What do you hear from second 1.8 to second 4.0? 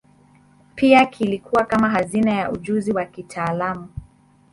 hazina ya ujuzi wa kitaalamu.